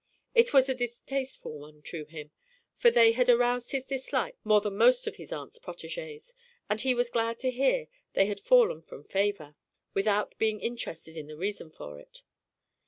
It 0.33 0.51
was 0.51 0.67
a 0.67 0.73
distasteful 0.73 1.59
one 1.59 1.83
to 1.83 2.05
him, 2.05 2.31
for 2.75 2.89
they 2.89 3.11
had 3.11 3.29
aroused 3.29 3.71
his 3.71 3.85
dislike 3.85 4.35
more 4.43 4.59
than 4.59 4.75
most 4.75 5.05
of 5.05 5.17
his 5.17 5.31
aunt's 5.31 5.59
protégés, 5.59 6.33
and 6.67 6.81
he 6.81 6.95
was 6.95 7.11
glad 7.11 7.37
to 7.37 7.51
hear 7.51 7.85
they 8.13 8.25
had 8.25 8.39
fallen 8.39 8.81
from 8.81 9.03
favour, 9.03 9.55
without 9.93 10.35
being 10.39 10.59
interested 10.59 11.15
in 11.17 11.27
the 11.27 11.37
reason 11.37 11.69
for 11.69 11.99
it. 11.99 12.23